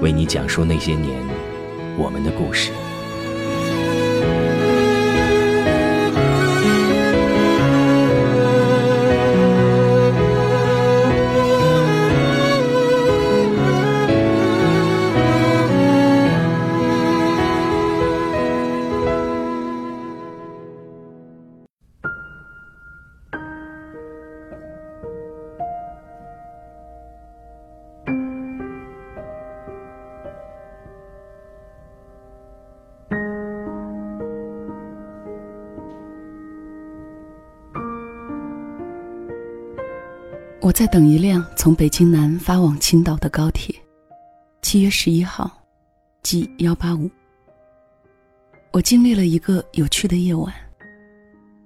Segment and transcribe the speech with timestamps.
[0.00, 1.22] 为你讲述那些年
[1.96, 2.87] 我们的故事。
[40.60, 43.72] 我在等一辆从北京南发往青岛的高铁，
[44.60, 45.48] 七月十一号
[46.22, 47.08] ，G 幺八五。
[48.72, 50.52] 我经历了一个有趣的夜晚，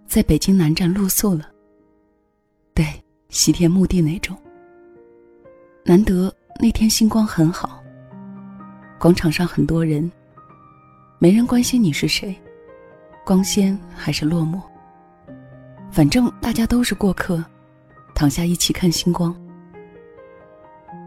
[0.07, 1.49] 在北京南站露宿了。
[2.75, 2.85] 对，
[3.31, 4.37] 西天墓地那种。
[5.85, 7.83] 难得那天星光很好，
[9.01, 10.11] 广场上很多人，
[11.19, 12.37] 没人关心你是谁，
[13.25, 14.61] 光鲜还是落寞，
[15.91, 17.43] 反正大家都是过客。
[18.15, 19.35] 躺下一起看星光。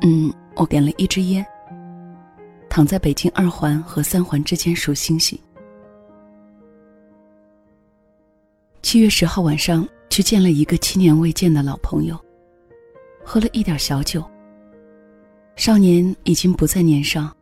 [0.01, 1.45] 嗯，我点了一支烟。
[2.69, 5.39] 躺在北京二环和三环之间数星星。
[8.81, 12.19] 七月十号晚上去见了一个七年未见的老朋友，
[13.23, 14.23] 喝了一点小酒。
[15.55, 17.33] 少年已经不再年少，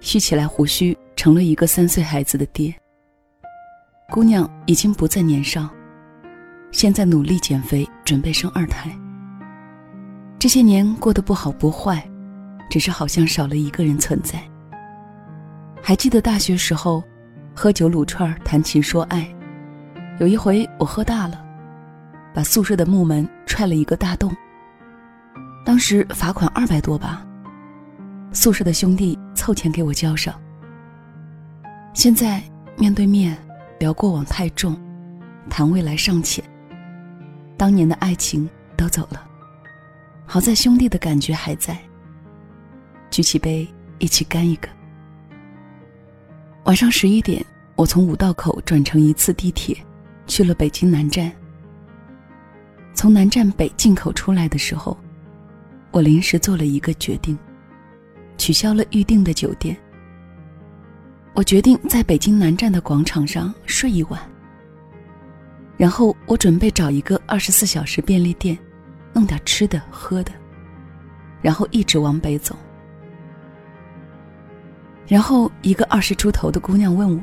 [0.00, 2.74] 蓄起来胡须成了一个三岁孩子的爹。
[4.10, 5.70] 姑娘已经不再年少。
[6.72, 8.90] 现在努力减肥，准备生二胎。
[10.38, 12.02] 这些年过得不好不坏，
[12.70, 14.40] 只是好像少了一个人存在。
[15.82, 17.02] 还记得大学时候，
[17.54, 19.28] 喝酒撸串谈情说爱，
[20.20, 21.44] 有一回我喝大了，
[22.32, 24.34] 把宿舍的木门踹了一个大洞。
[25.64, 27.26] 当时罚款二百多吧，
[28.32, 30.34] 宿舍的兄弟凑钱给我交上。
[31.92, 32.40] 现在
[32.78, 33.36] 面对面
[33.80, 34.80] 聊过往太重，
[35.50, 36.42] 谈未来尚浅。
[37.60, 39.22] 当年的爱情都走了，
[40.24, 41.78] 好在兄弟的感觉还在。
[43.10, 44.68] 举起杯，一起干一个。
[46.64, 47.44] 晚上十一点，
[47.76, 49.76] 我从五道口转乘一次地铁，
[50.26, 51.30] 去了北京南站。
[52.94, 54.96] 从南站北进口出来的时候，
[55.90, 57.38] 我临时做了一个决定，
[58.38, 59.76] 取消了预定的酒店。
[61.34, 64.18] 我决定在北京南站的广场上睡一晚。
[65.80, 68.58] 然后我准备找一个二十四小时便利店，
[69.14, 70.30] 弄点吃的喝的，
[71.40, 72.54] 然后一直往北走。
[75.08, 77.22] 然后一个二十出头的姑娘问我：“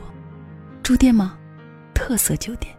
[0.82, 1.38] 住店吗？
[1.94, 2.76] 特色酒店。”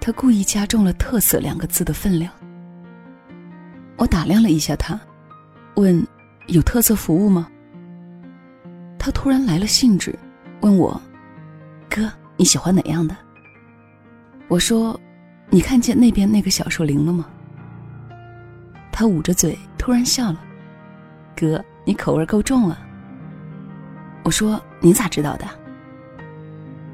[0.00, 2.32] 她故意加重了“特色”两个字的分量。
[3.96, 4.96] 我打量了一下她，
[5.74, 6.06] 问
[6.46, 7.48] ：“有特色服务吗？”
[8.96, 10.16] 她突然来了兴致，
[10.60, 11.02] 问我
[11.90, 13.16] ：“哥，你喜欢哪样的？”
[14.48, 14.98] 我说
[15.50, 17.26] ：“你看见那边那个小树林了吗？”
[18.92, 20.40] 他捂着嘴，突然笑了
[21.36, 22.78] ：“哥，你口味够重啊。”
[24.22, 25.44] 我说：“你咋知道的？”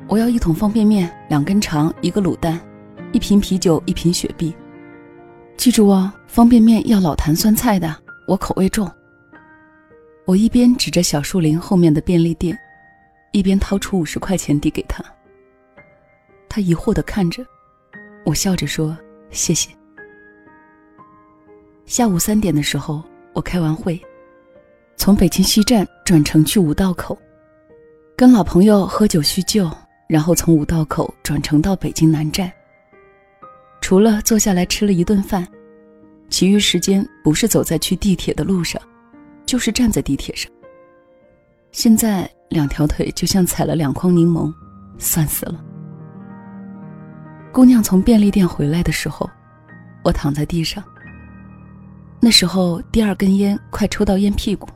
[0.09, 2.61] 我要一桶方便面，两根肠，一个卤蛋，
[3.13, 4.55] 一瓶啤酒，一瓶雪碧。
[5.57, 7.95] 记住哦，方便面要老坛酸菜的，
[8.27, 8.91] 我口味重。
[10.25, 12.59] 我一边指着小树林后面的便利店，
[13.31, 15.05] 一边掏出五十块钱递给他。
[16.55, 17.43] 他疑惑的看着，
[18.27, 18.95] 我笑着说
[19.33, 19.71] ：“谢谢。”
[21.87, 23.03] 下午三点的时候，
[23.33, 23.99] 我开完会，
[24.95, 27.19] 从北京西站转乘去五道口，
[28.15, 29.67] 跟老朋友喝酒叙旧，
[30.07, 32.53] 然后从五道口转乘到北京南站。
[33.81, 35.49] 除了坐下来吃了一顿饭，
[36.29, 38.79] 其余时间不是走在去地铁的路上，
[39.47, 40.53] 就是站在地铁上。
[41.71, 44.53] 现在两条腿就像踩了两筐柠檬，
[44.99, 45.65] 酸死了。
[47.53, 49.29] 姑娘从便利店回来的时候，
[50.03, 50.83] 我躺在地上。
[52.19, 54.67] 那时候第二根烟快抽到烟屁股，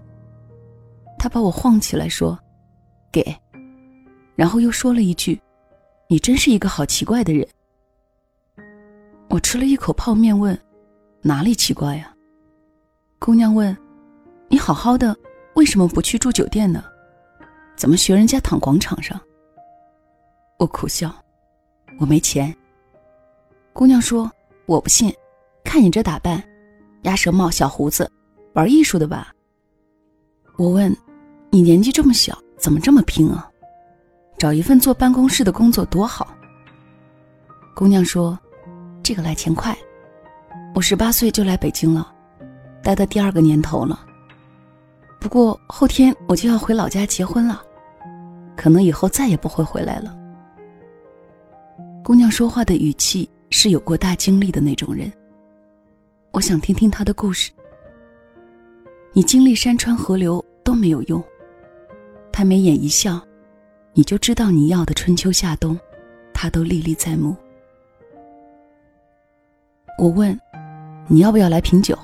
[1.18, 2.38] 她把我晃起来说
[3.10, 3.34] ：“给。”
[4.36, 5.40] 然后又说了一句
[6.06, 7.48] ：“你真是一个好奇怪的人。”
[9.30, 10.56] 我吃了一口泡面，问
[11.22, 12.14] ：“哪里奇怪呀？”
[13.18, 13.74] 姑娘问
[14.50, 15.16] ：“你好好的，
[15.54, 16.84] 为什么不去住酒店呢？
[17.74, 19.18] 怎么学人家躺广场上？”
[20.60, 21.10] 我苦笑
[21.98, 22.54] ：“我没钱。”
[23.76, 24.32] 姑娘说
[24.64, 25.12] ：“我不信，
[25.62, 26.42] 看你这打扮，
[27.02, 28.10] 鸭舌帽、小胡子，
[28.54, 29.34] 玩艺术的吧？”
[30.56, 30.96] 我问
[31.52, 33.50] ：“你年纪这么小，怎么这么拼啊？
[34.38, 36.34] 找一份坐办公室的工作多好。”
[37.76, 38.38] 姑娘说
[39.04, 39.76] ：“这个来钱快，
[40.74, 42.10] 我十八岁就来北京了，
[42.82, 44.00] 待的第二个年头了。
[45.20, 47.62] 不过后天我就要回老家结婚了，
[48.56, 50.16] 可能以后再也不会回来了。”
[52.02, 53.28] 姑娘说话的语气。
[53.58, 55.10] 是有过大经历的那种人。
[56.32, 57.50] 我想听听他的故事。
[59.14, 61.24] 你经历山川河流都没有用，
[62.30, 63.18] 他眉眼一笑，
[63.94, 65.74] 你就知道你要的春秋夏冬，
[66.34, 67.34] 他都历历在目。
[69.98, 70.38] 我问，
[71.08, 71.98] 你要不要来瓶酒，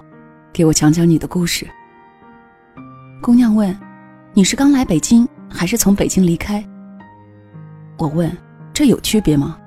[0.55, 1.69] 给我讲讲你的故事？
[3.20, 3.78] 姑娘问，
[4.32, 6.66] 你是刚来北京，还是从北京离开？
[7.98, 8.34] 我问，
[8.72, 9.58] 这有区别吗？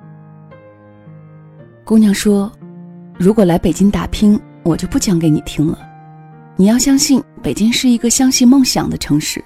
[1.86, 2.50] 姑娘说
[3.16, 5.78] ：“如果来北京打拼，我就不讲给你听了。
[6.56, 9.40] 你要相信，北京是一个相信梦想的城市。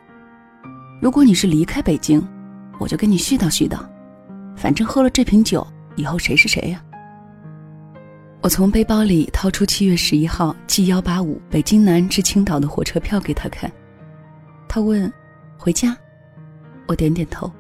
[1.03, 2.27] 如果你是离开北京，
[2.79, 3.79] 我就跟你絮叨絮叨。
[4.57, 5.67] 反正喝了这瓶酒，
[5.97, 6.83] 以后谁是谁呀？”
[8.41, 13.71] 我从背包里掏出七月十一号 G 幺八五北京南至青岛的火车票给他看。
[14.67, 15.13] 他问
[15.61, 15.95] ：“回家？”
[16.89, 17.53] 我点点头。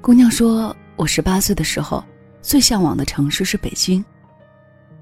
[0.00, 2.02] 姑娘说：“我十八岁的时候。”
[2.40, 4.04] 最向往的城市是北京，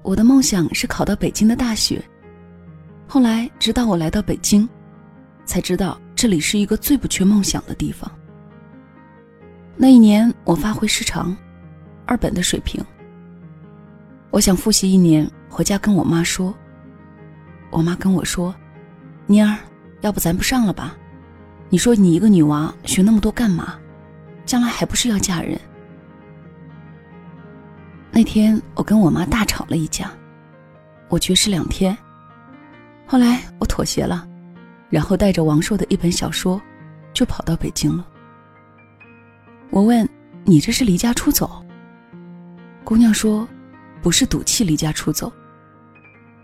[0.01, 2.03] 我的梦想是考到北京的大学。
[3.07, 4.67] 后来，直到我来到北京，
[5.45, 8.11] 才知道这里是一个最不缺梦想的地方。
[9.75, 11.35] 那一年，我发挥失常，
[12.05, 12.83] 二本的水平。
[14.31, 16.53] 我想复习一年，回家跟我妈说。
[17.69, 18.53] 我妈跟我说
[19.27, 19.57] ：“妮儿，
[20.01, 20.97] 要不咱不上了吧？
[21.69, 23.77] 你说你一个女娃学那么多干嘛？
[24.45, 25.59] 将来还不是要嫁人？”
[28.17, 30.09] 那天我跟我妈大吵了一架，
[31.07, 31.95] 我绝食两天。
[33.05, 34.27] 后来我妥协了，
[34.89, 36.59] 然后带着王朔的一本小说，
[37.13, 38.07] 就跑到北京了。
[39.69, 40.09] 我问
[40.45, 41.63] 你这是离家出走？
[42.83, 43.47] 姑娘说，
[44.01, 45.31] 不是赌气离家出走，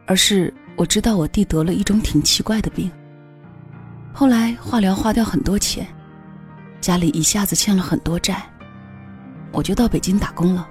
[0.06, 2.92] 而是我知道我弟得了一种挺奇怪的病。
[4.14, 5.88] 后来化疗花掉很多钱，
[6.80, 8.48] 家里一下子欠了很多债，
[9.52, 10.70] 我就到北京打工了。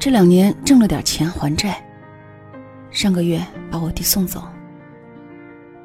[0.00, 1.78] 这两年挣了点钱还债，
[2.90, 3.38] 上个月
[3.70, 4.42] 把我弟送走。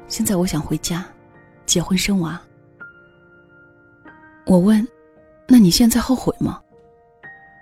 [0.08, 1.04] 现在我想回家，
[1.66, 2.40] 结婚生娃。
[4.46, 4.88] 我问
[5.46, 6.58] ：“那你现在后悔吗？”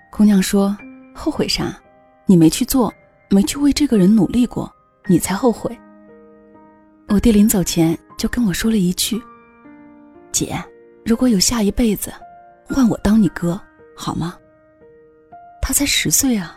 [0.09, 0.73] 姑娘说
[1.13, 1.77] ：“后悔啥？
[2.25, 2.93] 你没去做，
[3.29, 4.73] 没去为这个人努力过，
[5.07, 5.77] 你才后悔。”
[7.09, 9.21] 我弟临走前就跟我说了一句
[10.31, 10.55] ：“姐，
[11.03, 12.13] 如果有下一辈子，
[12.69, 13.59] 换我当你哥，
[13.93, 14.37] 好吗？”
[15.67, 16.55] 他才十岁啊，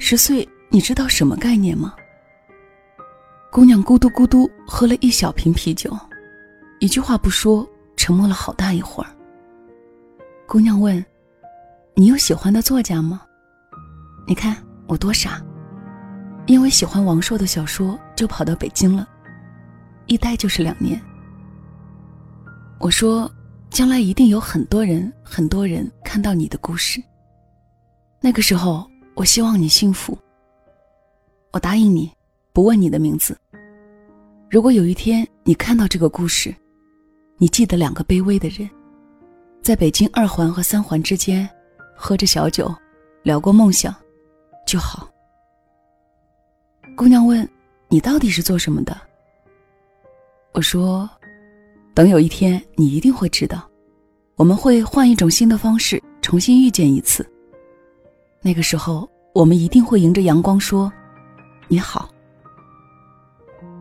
[0.00, 1.94] 十岁，你知道什么概念吗？
[3.52, 5.96] 姑娘咕嘟咕嘟喝了一小瓶啤酒，
[6.80, 7.64] 一句话不说，
[7.96, 9.10] 沉默了好大一会儿。
[10.44, 11.04] 姑娘问
[11.94, 13.22] ：“你有喜欢的作家吗？”
[14.26, 14.56] 你看
[14.88, 15.40] 我多傻，
[16.46, 19.08] 因为喜欢王朔的小说，就跑到北京了，
[20.06, 21.00] 一待就是两年。
[22.80, 23.30] 我说
[23.70, 27.00] ：“将来一定有很多人，很多人看到你的故事。”
[28.22, 30.16] 那个时候，我希望你幸福。
[31.52, 32.12] 我答应你，
[32.52, 33.34] 不问你的名字。
[34.50, 36.54] 如果有一天你看到这个故事，
[37.38, 38.68] 你记得两个卑微的人，
[39.62, 41.48] 在北京二环和三环之间，
[41.96, 42.70] 喝着小酒，
[43.22, 43.94] 聊过梦想，
[44.66, 45.08] 就好。
[46.94, 47.48] 姑娘问
[47.88, 48.94] ：“你到底是做什么的？”
[50.52, 51.08] 我说
[51.94, 53.66] ：“等有一天，你一定会知道，
[54.36, 57.26] 我们会换一种新的方式，重新遇见一次。”
[58.42, 60.90] 那个时候，我们一定会迎着阳光说
[61.68, 62.08] ：“你好。”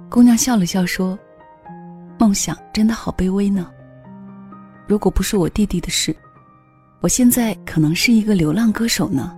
[0.10, 1.18] 姑娘笑了笑说
[2.20, 3.72] ：“梦想真的好卑微呢。
[4.86, 6.14] 如果不是我弟弟的事，
[7.00, 9.34] 我现在可能是一个流浪歌手呢。”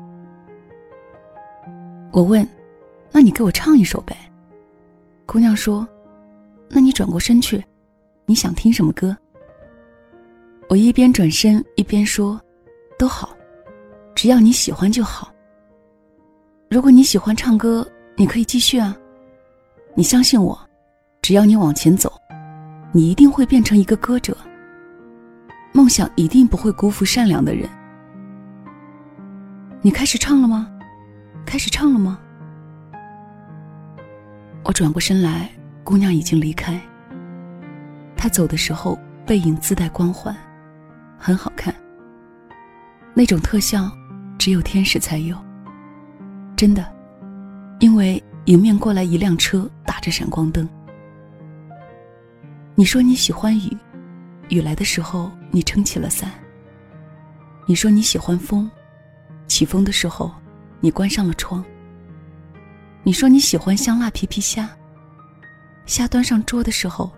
[2.12, 2.48] 我问
[3.14, 4.18] ：“那你给我唱一首呗？”
[5.28, 5.88] 姑娘说
[6.68, 7.64] ：“那你转过身去，
[8.26, 9.16] 你想听什么歌？
[10.68, 12.42] 我一边转身一边说
[12.98, 13.36] ：“都好，
[14.22, 15.34] 只要你喜欢就好。
[16.70, 17.84] 如果你喜欢唱歌，
[18.16, 18.96] 你可以继续啊。
[19.96, 20.56] 你相信我，
[21.24, 22.14] 只要你往前走，
[22.92, 24.38] 你一定会变成一个歌者。
[25.74, 27.68] 梦想一定不会辜负善良的人。
[29.82, 30.72] 你开始唱了吗？
[31.44, 32.20] 开始唱了吗？”
[34.64, 35.50] 我转过身来，
[35.84, 36.80] 姑娘已经离开。
[38.16, 40.38] 她走的时候，背影自带光环。
[41.18, 41.74] 很好看。
[43.16, 43.92] 那种特效，
[44.42, 45.38] 只有天使才有。
[46.58, 46.92] 真的，
[47.80, 50.68] 因为迎面过来一辆车，打着闪光灯。
[52.74, 53.78] 你说你喜欢雨，
[54.50, 56.32] 雨来的时候你撑起了伞。
[57.68, 58.68] 你说你喜欢风，
[59.46, 60.34] 起风的时候
[60.80, 61.64] 你关上了窗。
[63.04, 64.68] 你说你喜欢香辣皮皮虾，
[65.86, 67.12] 虾端上桌的时候，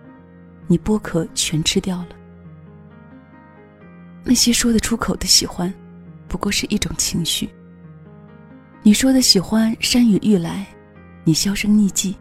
[0.68, 2.10] 你剥壳全吃掉了。
[4.26, 5.74] 那些说得出口的喜欢，
[6.34, 7.48] 不过是一种情绪。
[8.82, 10.66] 你说的喜欢山雨欲来，
[11.24, 12.16] 你销声匿迹；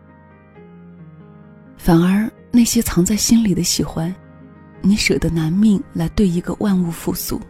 [1.79, 4.15] 反而那些藏在心里的喜欢，
[4.83, 7.41] 你舍得拿命来对一个万物复苏。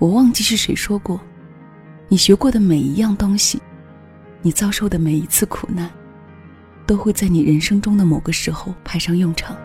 [0.00, 1.20] 我忘记是谁说过，
[2.08, 3.62] 你学过的每一样东西，
[4.42, 5.88] 你遭受的每一次苦难，
[6.84, 9.56] 都会在你人生中的某个时候派上用场。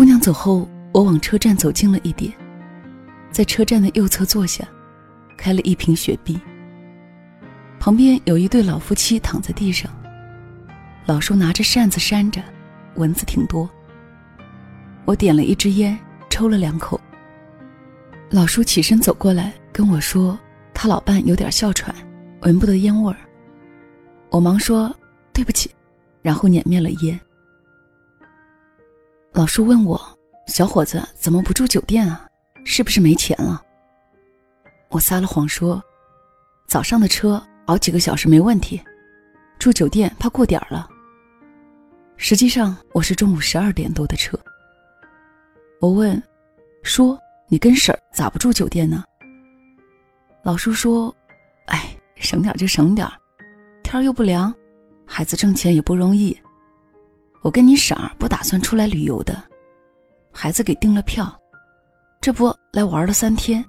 [0.00, 2.32] 姑娘走后，我往车站走近了一点，
[3.30, 4.66] 在车站的右侧坐下，
[5.36, 6.40] 开了一瓶雪碧。
[7.78, 9.92] 旁边有一对老夫妻躺在地上，
[11.04, 12.40] 老叔拿着扇子扇着，
[12.94, 13.68] 蚊子挺多。
[15.04, 15.98] 我点了一支烟，
[16.30, 16.98] 抽了两口。
[18.30, 20.38] 老叔起身走过来跟我说，
[20.72, 21.94] 他老伴有点哮喘，
[22.40, 23.18] 闻不得烟味儿。
[24.30, 24.90] 我忙说
[25.30, 25.70] 对不起，
[26.22, 27.20] 然后捻灭了烟。
[29.32, 30.00] 老叔问我
[30.48, 32.26] ：“小伙子，怎么不住酒店啊？
[32.64, 33.62] 是不是没钱了？”
[34.90, 35.82] 我撒了谎说
[36.66, 38.82] ：“早上的车熬几个小时没问题，
[39.58, 40.88] 住酒店怕过点儿了。”
[42.18, 44.38] 实际上我是中午十二点多的车。
[45.80, 46.20] 我问
[46.82, 47.16] ：“叔，
[47.48, 49.04] 你跟婶儿咋不住酒店呢？”
[50.42, 51.14] 老叔说
[51.66, 53.08] ：“哎，省点就省点，
[53.84, 54.52] 天儿又不凉，
[55.06, 56.36] 孩子挣钱也不容易。”
[57.42, 59.42] 我跟你婶儿不打算出来旅游的，
[60.32, 61.32] 孩子给订了票，
[62.20, 63.64] 这不来玩了三天。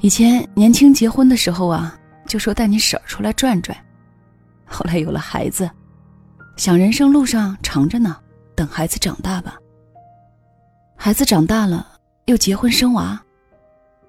[0.00, 3.76] 以前年轻结婚的时候啊，就说带你婶儿出来转转，
[4.66, 5.70] 后来有了孩子，
[6.56, 8.16] 想人生路上长着呢，
[8.56, 9.56] 等孩子长大吧。
[10.96, 11.86] 孩子长大了，
[12.26, 13.20] 又结婚生娃，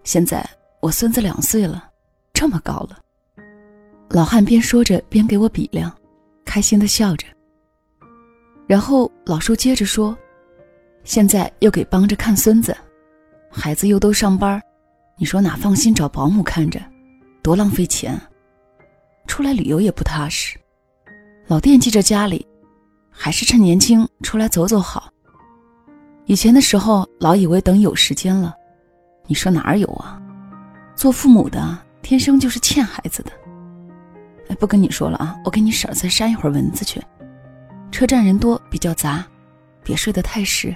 [0.03, 0.44] 现在
[0.82, 1.89] 我孙子两岁了，
[2.34, 3.00] 这么高了。
[4.10, 5.91] 老汉边说着边给我比量，
[6.44, 7.27] 开心的笑着。
[8.67, 10.17] 然后老叔接着说
[11.03, 12.75] ：“现在又给帮着看孙子，
[13.50, 14.60] 孩子又都上班，
[15.17, 16.81] 你说哪放心找保姆看着，
[17.43, 18.19] 多浪费钱。
[19.27, 20.57] 出来旅游也不踏实，
[21.48, 22.45] 老惦记着家里，
[23.10, 25.12] 还是趁年轻出来走走好。
[26.25, 28.55] 以前的时候老以为等有时间了，
[29.27, 30.19] 你说哪儿有啊？
[30.95, 33.31] 做父母的天生就是欠孩子的。
[34.50, 37.00] 哎，不跟你说了啊，我跟你婶儿再扇一会儿蚊子去。”
[37.95, 39.25] 车站人多，比较杂，
[39.81, 40.75] 别睡得太实。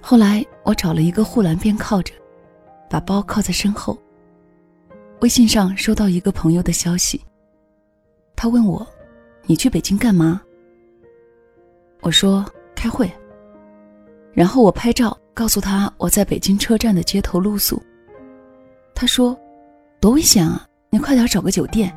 [0.00, 2.14] 后来我找了一个护栏边靠着，
[2.88, 3.98] 把包靠在身后。
[5.20, 7.20] 微信上收到一个朋友的消息，
[8.36, 8.86] 他问我
[9.46, 10.40] ：“你去北京干嘛？”
[12.00, 13.10] 我说：“开会。”
[14.32, 17.82] 然后我拍照告诉他我在北京车站的街头露宿。
[18.94, 19.36] 他说
[19.98, 20.64] ：“多危险啊！
[20.88, 21.92] 你快点找个酒店，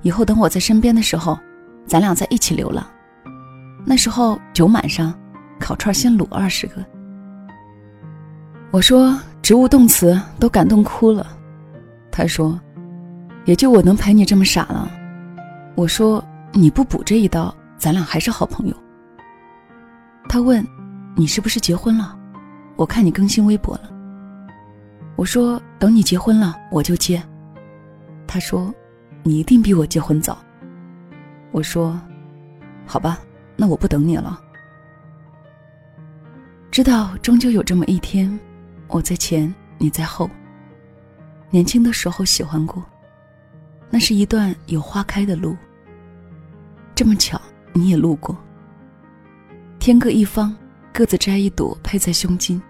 [0.00, 1.38] 以后等我在身边的时候。”
[1.86, 2.86] 咱俩在一起流浪，
[3.84, 5.12] 那时候酒满上，
[5.58, 6.84] 烤串先卤二十个。
[8.70, 11.26] 我说植物动词都感动哭了，
[12.10, 12.58] 他说，
[13.44, 14.90] 也就我能陪你这么傻了。
[15.74, 18.76] 我说你不补这一刀，咱俩还是好朋友。
[20.28, 20.64] 他问，
[21.16, 22.16] 你是不是结婚了？
[22.76, 23.90] 我看你更新微博了。
[25.16, 27.22] 我说等你结婚了我就接。
[28.26, 28.72] 他说，
[29.24, 30.38] 你一定比我结婚早。
[31.52, 32.00] 我说
[32.86, 33.18] ：“好吧，
[33.56, 34.40] 那我不等你了。
[36.70, 38.38] 知道终究有这么一天，
[38.86, 40.30] 我在前，你在后。
[41.50, 42.84] 年轻的时候喜欢过，
[43.90, 45.56] 那是一段有花开的路。
[46.94, 47.40] 这么巧，
[47.72, 48.36] 你也路过。
[49.80, 50.54] 天各一方，
[50.92, 52.62] 各自摘一朵，配在胸襟。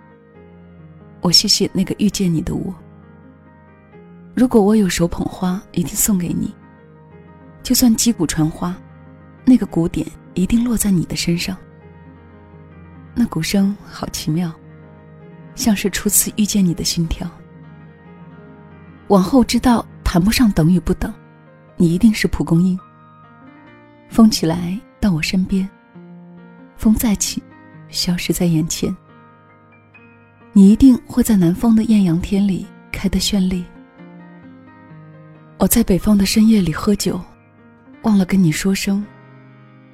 [1.20, 2.74] 我谢谢那个遇见你的我。
[4.34, 6.54] 如果我有手捧花，一定送给你。
[7.62, 8.74] 就算击鼓传花，
[9.44, 11.56] 那个鼓点一定落在你的身上。
[13.14, 14.52] 那鼓声好奇妙，
[15.54, 17.28] 像是初次遇见你的心跳。
[19.08, 21.12] 往后知道谈不上等与不等，
[21.76, 22.78] 你一定是蒲公英。
[24.08, 25.68] 风起来到我身边，
[26.76, 27.42] 风再起，
[27.88, 28.94] 消失在眼前。
[30.52, 33.64] 你一定会在南方的艳阳天里开得绚丽。
[35.58, 37.20] 我在北方的深夜里喝酒，
[38.02, 39.04] 忘了跟你说声，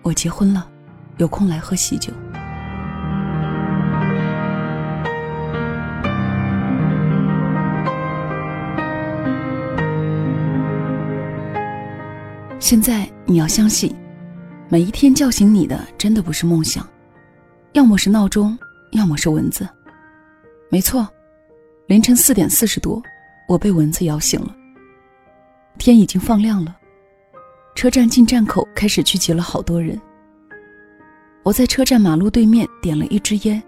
[0.03, 0.69] 我结婚了，
[1.17, 2.13] 有空来喝喜酒。
[12.61, 13.95] 现在你要相信，
[14.69, 16.89] 每一天叫醒你的真的不是梦想，
[17.73, 18.57] 要么是闹钟，
[18.93, 19.69] 要么是蚊子。
[20.71, 21.09] 没错，
[21.89, 23.03] 凌晨四点四十多，
[23.49, 24.55] 我被蚊子咬醒了。
[25.77, 26.77] 天已经放亮了，
[27.77, 30.01] 车站进站口开始聚集了好多人。
[31.43, 33.63] 我在车站马路对面点了一支烟，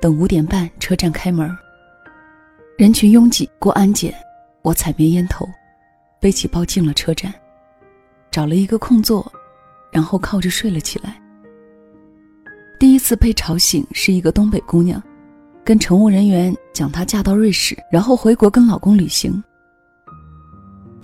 [0.00, 1.48] 等五点半车站开门。
[2.76, 4.12] 人群拥挤，过安检，
[4.62, 5.48] 我踩灭烟头，
[6.20, 7.32] 背起包进了车站。
[8.32, 9.32] 找了一个空座，
[9.92, 11.22] 然后靠着睡了起来。
[12.80, 15.00] 第一次被吵醒是一个东北姑娘，
[15.64, 19.40] 跟乘务人员讲她嫁到瑞士，然后回国跟老公旅行。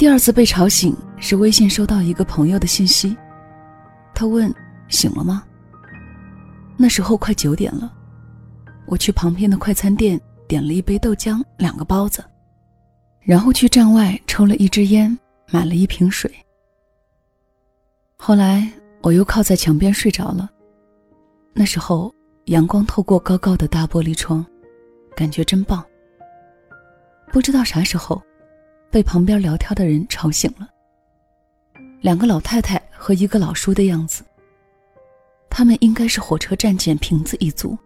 [0.01, 3.15] 第二次被吵醒是微信收到一个朋友的信息，
[4.15, 4.51] 他问
[4.89, 5.45] ：“醒了吗？”
[6.79, 7.93] 那时候快九点了，
[8.87, 12.25] 我去旁边的快餐店点了一杯豆浆、两个包子，
[13.21, 15.15] 然后去站外抽了一支烟，
[15.51, 16.33] 买了一瓶水。
[18.17, 20.49] 后来我又靠在墙边睡着了。
[21.53, 22.11] 那时候
[22.47, 24.43] 阳光透过高高的大玻璃窗，
[25.15, 25.85] 感觉真棒。
[27.31, 28.23] 不知道啥时候，
[28.91, 30.69] 被旁边聊天的人吵醒了。
[32.01, 34.25] 两个老太太和一个老叔的样子。
[35.49, 37.77] 他们应该是火车站捡瓶子一族。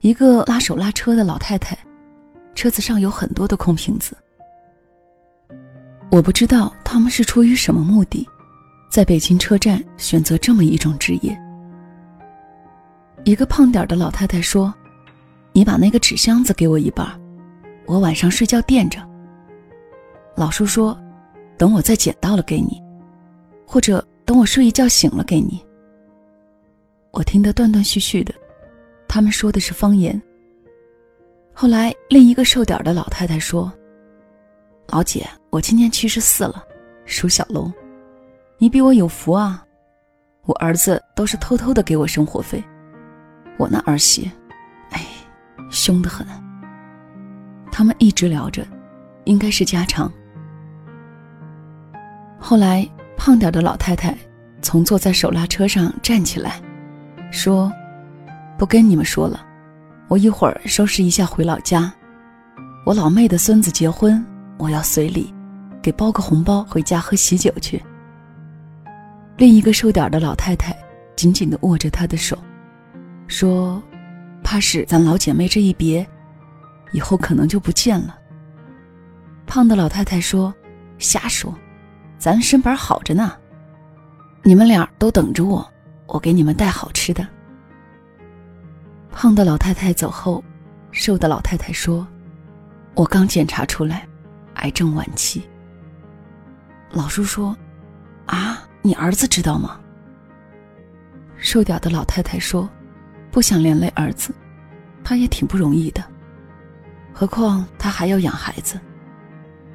[0.00, 1.76] 一个拉手拉车的老太太，
[2.54, 4.16] 车子上有很多的空瓶子。
[6.10, 8.26] 我不知道他们是出于什么目的。
[8.90, 11.38] 在北京车站选择这么一种职业。
[13.22, 14.74] 一个胖点的老太太说
[15.52, 17.06] ：“你把那个纸箱子给我一半，
[17.86, 18.98] 我晚上睡觉垫着。”
[20.40, 20.98] 老叔说
[21.58, 22.82] ：“等我再捡到了给你，
[23.66, 25.62] 或者等我睡一觉醒了给你。”
[27.12, 28.32] 我听得断断续续的，
[29.06, 30.18] 他们说的是方言。
[31.52, 33.70] 后来另一个瘦点的老太太说
[34.88, 36.64] ：“老姐，我今年七十四了，
[37.04, 37.70] 属小龙。”
[38.56, 39.62] 你比我有福啊！
[40.46, 42.64] 我儿子都是偷偷的给我生活费，
[43.58, 44.30] 我那儿媳，
[44.88, 45.04] 哎，
[45.68, 46.26] 凶得很。
[47.70, 48.66] 他们一直聊着，
[49.24, 50.10] 应该是家常。
[52.40, 54.16] 后来胖点的老太太
[54.62, 56.60] 从坐在手拉车上站起来，
[57.30, 57.70] 说
[58.58, 59.46] ：“不跟你们说了，
[60.08, 61.92] 我一会儿收拾一下回老家。
[62.84, 64.24] 我老妹的孙子结婚，
[64.56, 65.32] 我要随礼，
[65.82, 67.80] 给包个红包回家喝喜酒去。”
[69.36, 70.76] 另一个瘦点的老太太
[71.16, 72.36] 紧紧地握着他的手，
[73.28, 73.80] 说
[74.42, 76.06] ：“怕是咱老姐妹这一别，
[76.92, 78.18] 以后可能就不见了。”
[79.46, 80.52] 胖的老太太说
[80.98, 81.54] ：“瞎说，
[82.20, 83.32] 咱身板好着呢。
[84.42, 85.68] 你们俩都等着我，
[86.06, 87.26] 我给你们带好吃的。”
[89.10, 90.44] 胖的老太太走后，
[90.92, 92.06] 瘦的老太太说
[92.94, 94.06] ：“我刚检查出来，
[94.56, 95.42] 癌症晚期。”
[96.92, 97.56] 老叔说
[98.26, 99.78] ：“啊。”你儿子知道吗？
[101.36, 102.66] 瘦点的老太太说
[103.30, 104.34] ：“不想连累儿子，
[105.04, 106.02] 他也挺不容易的。
[107.12, 108.80] 何况他还要养孩子。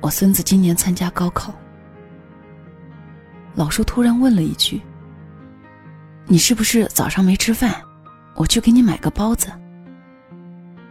[0.02, 1.54] 我孙子今年参加高考。”
[3.56, 4.82] 老叔突然问了一句
[6.28, 7.74] ：“你是不是早上没吃饭？
[8.36, 9.48] 我去给你买个包子。”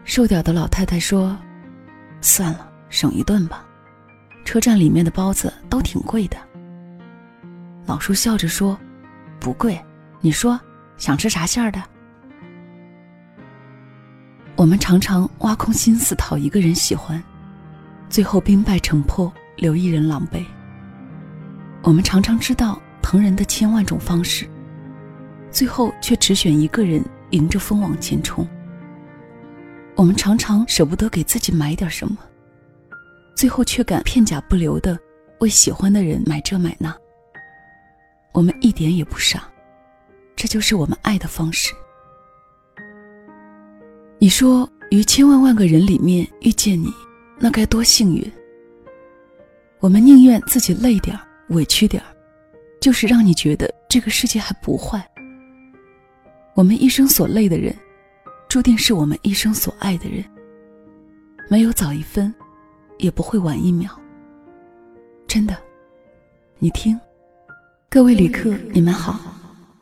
[0.05, 1.37] 瘦点的老太太说
[2.23, 3.67] ：“算了，省一顿吧。
[4.47, 6.37] 车站里面的包子都挺贵的。”
[7.87, 8.79] 老叔笑着说
[9.39, 9.79] ：“不贵，
[10.21, 10.59] 你说
[10.97, 11.83] 想吃啥馅儿的？”
[14.57, 17.23] 我们常常挖空心思讨一个人喜欢，
[18.09, 20.47] 最后兵败城破，留一人狼狈。
[21.85, 24.49] 我们常常知道疼人的千万种方式，
[25.51, 28.49] 最后却只选一个人迎着风往前冲。
[29.95, 32.17] 我们常常舍不得给自己买点什么，
[33.37, 34.99] 最后却敢片甲不留的
[35.41, 36.97] 为喜欢的人买这买那。
[38.33, 39.47] 我们一点也不傻，
[40.35, 41.75] 这就是我们爱的方式。
[44.19, 46.91] 你说于千万万个人里面遇见你，
[47.39, 48.33] 那该多幸运！
[49.81, 52.07] 我们宁愿自己累点儿、委屈点儿，
[52.81, 55.07] 就是让你觉得这个世界还不坏。
[56.55, 57.75] 我们一生所累的人，
[58.49, 60.25] 注定是我们一生所爱的人。
[61.51, 62.33] 没有早一分，
[62.99, 63.91] 也不会晚一秒。
[65.27, 65.57] 真的，
[66.59, 66.99] 你听，
[67.91, 69.21] 各位旅客，你们好，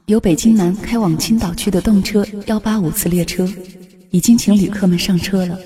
[0.06, 3.48] 由北京南开往青岛去的动车幺八五次列车。
[4.10, 5.58] 已经请旅客们上车了。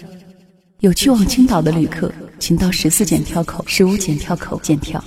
[0.79, 5.03] 有去往青岛的旅客，请到十四检票口、十五检票口检票。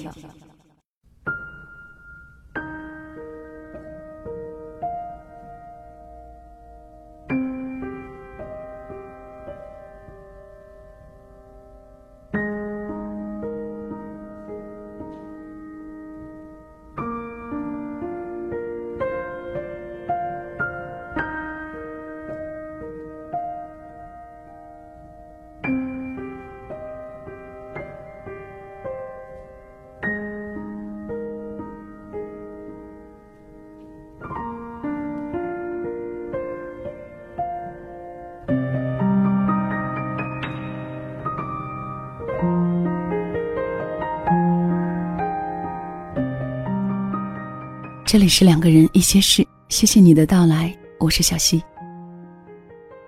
[48.12, 51.62] 这里是两个人一些事，谢谢你的到来，我是小溪。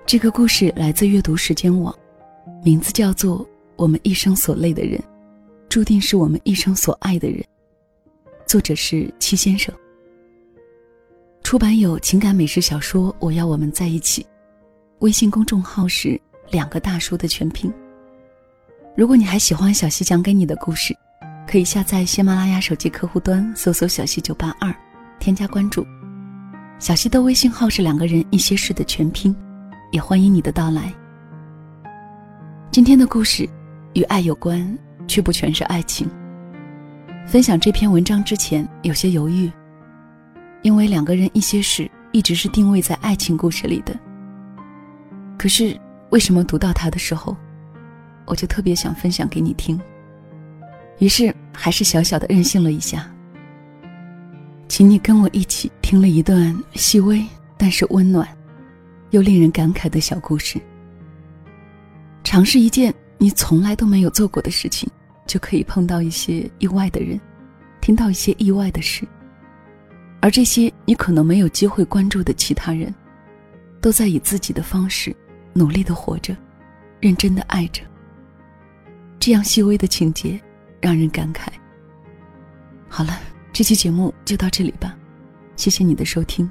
[0.05, 1.91] 这个故事来自阅读时间网，
[2.63, 3.39] 名字叫做
[3.77, 5.01] 《我们一生所累的人，
[5.67, 7.39] 注定是我们一生所爱的人》，
[8.45, 9.73] 作者是七先生。
[11.41, 14.21] 出版有情感美食小说《我要我们在一起》，
[14.99, 17.73] 微信公众号是两个大叔的全拼。
[18.95, 20.95] 如果你还喜欢小溪讲给你的故事，
[21.47, 24.71] 可以下载喜马拉雅手机客户端，搜索“小溪九八二”。
[25.21, 25.85] 添加关注，
[26.79, 29.33] 小溪的微信号是两个人一些事的全拼，
[29.91, 30.91] 也欢迎你的到来。
[32.71, 33.47] 今天的故事
[33.93, 34.75] 与爱有关，
[35.07, 36.09] 却不全是爱情。
[37.27, 39.49] 分享这篇文章之前有些犹豫，
[40.63, 43.95] 因为两个人一些事一直是定位在爱情故事里的。
[45.37, 45.79] 可是
[46.09, 47.37] 为什么读到它的时候，
[48.25, 49.79] 我就特别想分享给你听？
[50.97, 53.07] 于是还是小小的任性了一下。
[54.71, 57.21] 请你跟我一起听了一段细微
[57.57, 58.25] 但是温暖，
[59.09, 60.61] 又令人感慨的小故事。
[62.23, 64.89] 尝试一件你从来都没有做过的事情，
[65.27, 67.19] 就可以碰到一些意外的人，
[67.81, 69.05] 听到一些意外的事。
[70.21, 72.95] 而这些你可能没有机会关注的其他人，
[73.81, 75.13] 都在以自己的方式
[75.51, 76.33] 努力的活着，
[77.01, 77.83] 认真的爱着。
[79.19, 80.39] 这样细微的情节，
[80.79, 81.49] 让人感慨。
[82.87, 83.19] 好了。
[83.53, 84.97] 这期节目就到这里吧，
[85.57, 86.49] 谢谢你的收听，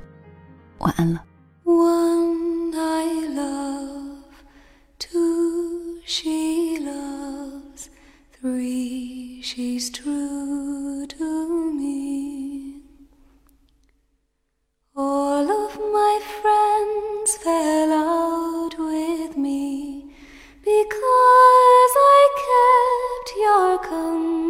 [0.79, 1.25] 晚安了。
[1.65, 4.19] One I love,
[4.99, 7.89] two she loves,
[8.39, 12.83] three she's true to me.
[14.95, 20.05] All of my friends fell out with me
[20.63, 24.50] because I kept your company.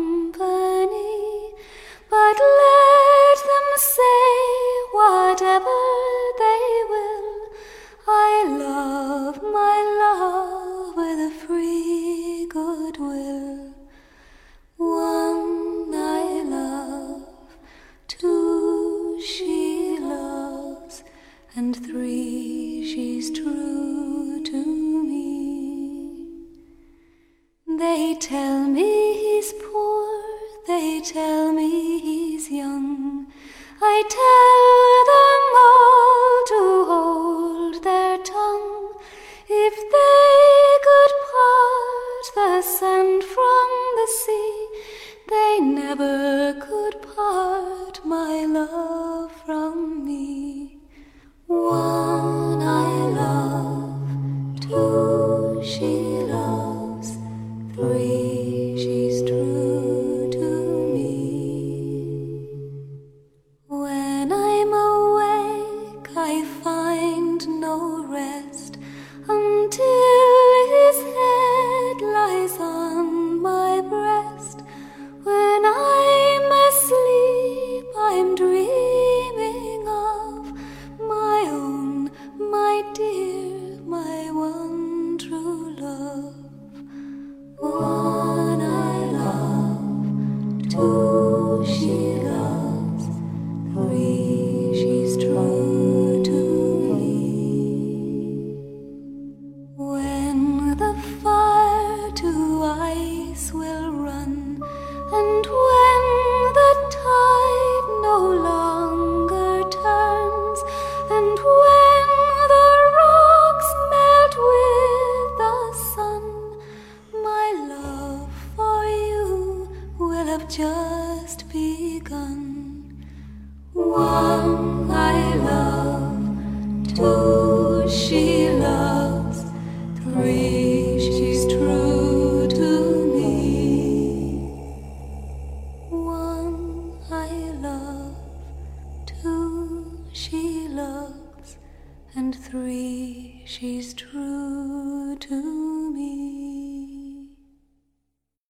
[2.30, 2.79] But let